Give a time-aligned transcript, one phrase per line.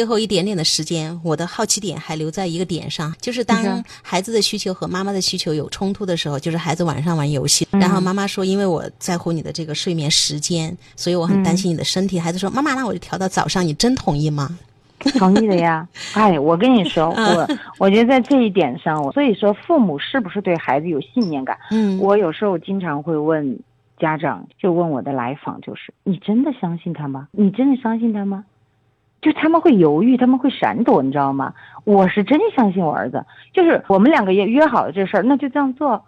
[0.00, 12.18] 最后一点点的时间，我的好奇点还留在一个点上，就是当孩子的需求和妈妈的需求有冲突的时候，就是孩子晚上玩游戏，然后妈妈说，因为我在乎你的这个睡眠时间，所以我很担心你的身体。
[12.18, 14.58] 孩子说，妈妈，那我就调到早上，你真同意吗？
[15.18, 15.86] 同意的呀。
[16.16, 21.58] 哎，我跟你说，我我觉得在这一点上，所以说父母是不是对孩子有信念感？
[21.72, 23.60] 嗯，我有时候经常会问。
[24.00, 27.28] 家长就问我的来访就是：你真的相信他吗？
[27.32, 28.46] 你真的相信他吗？
[29.20, 31.52] 就他们会犹豫，他们会闪躲，你知道吗？
[31.84, 36.04] 我是真相信我儿子，就是我们两个也约好了这事儿，那就这样做，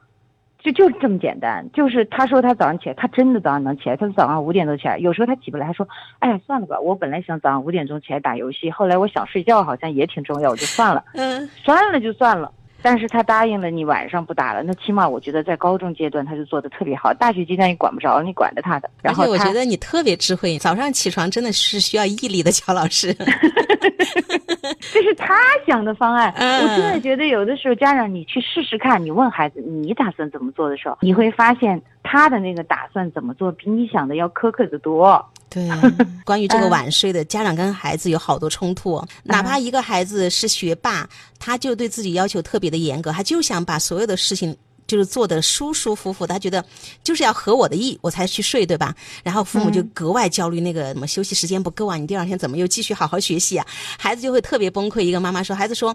[0.59, 1.67] 就就这么简单。
[1.73, 5.87] 就是他说他早上起来，他真的早上能起来，他早上五点多起来，有时候他起不来，他说
[6.21, 12.51] ：“哎呀，算了吧，我本来想早上五点钟起来打游戏，后来我想睡觉，好像也挺重要，我就算了。”嗯，算了就算了。
[12.83, 17.15] 但是他答应了你晚上不打了，那起码我觉得在高中阶段他就做的特别好。
[17.15, 18.91] 大学阶段你管不着，你管着他的。
[19.03, 23.15] 而且我觉得你特别智慧，早上起床真的是需要毅力的，乔老师。
[24.93, 25.35] 这是他
[25.67, 26.33] 想的方案。
[26.37, 35.25] 我真的觉得有的时候家长你去试试看，你问孩子你打算怎么做的时候，你会发现他的那个打算怎么做比你想的要苛刻的多。
[35.53, 35.69] 对，
[36.25, 39.05] 关于这个晚睡的，家长跟孩子有好多冲突。
[39.23, 41.09] 哪怕一个孩子是学霸，
[41.39, 46.65] 他就对自己要求特别的严格，他就想把所有的事情就是做的舒舒服服，他觉得
[47.03, 48.95] 就是要合我的意，我才去睡，对吧？
[49.23, 53.67] 然后父母就格外焦虑，那个什么休息时间不够啊，你第二天怎么又继续好好学习啊？
[53.99, 55.01] 孩子就会特别崩溃。
[55.01, 55.95] 一个妈妈说，孩子说，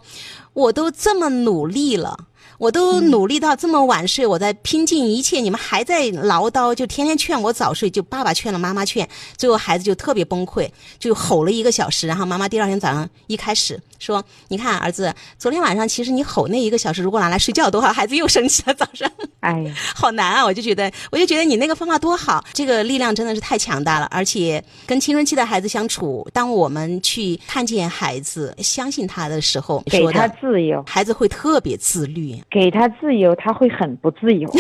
[0.54, 2.18] 我都这么努力了。
[2.58, 12.08] 我都努力到这么晚睡，我在拼尽一切，你们还在唠叨，就天天劝我早睡，就爸爸劝了，妈妈劝，最后孩子就特别崩溃，就吼了一个小时。
[12.08, 19.12] 然后妈妈第二天早上一开始说：“你看儿子，昨天晚上其实你吼那一个小时，如果拿来睡觉多好。”孩子又生气了，早上，
[19.48, 20.44] 哎呀，好难啊！
[20.44, 24.06] 我就觉得，我就觉得你那个方法多好，这个力量真的是太强大了。
[24.12, 32.36] 而且跟青春期的孩子相处，当我们去看见孩子，相信他的时候，给他自由，孩子会特别自律。
[32.50, 34.54] 给他自由，他会很不自由。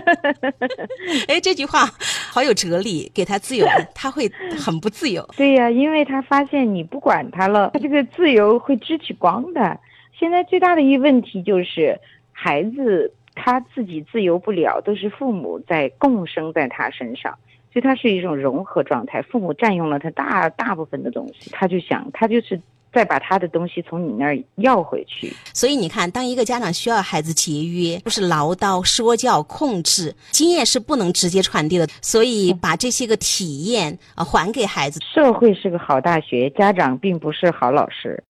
[1.28, 1.86] 哎，这句话
[2.30, 3.10] 好有哲理。
[3.12, 5.28] 给他自由，他会很不自由。
[5.36, 9.78] 对呀，因为他发现你不管他了，他这个自由会支起光的。
[10.18, 11.98] 现在最大的一个问题就是，
[12.30, 17.36] 孩子他自己自由不了，都是父母在共生在他身上，
[17.72, 19.22] 所以他是一种融合状态。
[19.22, 22.60] 父母占用了他大大部分的东西，他就想，他就是。
[22.94, 31.88] 再把他的东西从你那儿要回去，所以你看，当一个家长需要孩子节约，不是唠叨、说教、控制，经验是不能直接传递的。
[32.02, 35.00] 所以把这些个体验啊还给孩子。
[35.00, 38.20] 社会是个好大学，家长并不是好老师。